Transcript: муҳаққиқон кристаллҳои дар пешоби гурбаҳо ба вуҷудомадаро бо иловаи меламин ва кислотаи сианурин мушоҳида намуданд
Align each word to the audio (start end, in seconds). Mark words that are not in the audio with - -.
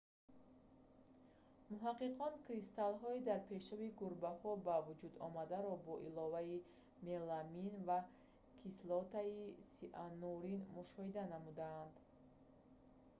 муҳаққиқон 1.71 2.33
кристаллҳои 2.47 3.25
дар 3.29 3.39
пешоби 3.51 3.95
гурбаҳо 4.01 4.51
ба 4.65 4.75
вуҷудомадаро 4.87 5.73
бо 5.85 5.93
иловаи 6.07 6.57
меламин 7.07 7.73
ва 7.87 7.99
кислотаи 8.61 9.35
сианурин 9.75 10.59
мушоҳида 10.77 11.23
намуданд 11.33 11.93